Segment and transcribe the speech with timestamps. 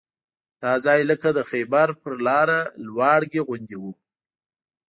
[0.61, 3.91] دا ځای لکه د خیبر پر لاره لواړګي غوندې وو.